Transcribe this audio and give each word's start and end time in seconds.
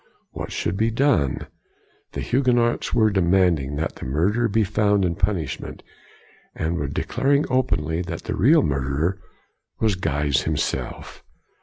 What 0.31 0.51
should 0.51 0.77
be 0.77 0.89
done? 0.89 1.45
The 2.13 2.21
Huguenots 2.21 2.91
were 2.91 3.11
demanding 3.11 3.75
that 3.75 3.97
the 3.97 4.05
murderer 4.07 4.47
be 4.47 4.63
found 4.63 5.05
and 5.05 5.15
punished, 5.15 5.61
and 6.55 6.75
were 6.75 6.87
declaring 6.87 7.45
openly 7.51 8.01
that 8.01 8.23
the 8.23 8.33
real 8.35 8.63
murderer 8.63 9.21
was 9.79 9.93
Guise 9.93 10.41
himself. 10.41 11.23